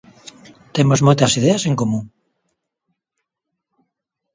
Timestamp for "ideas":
1.39-1.63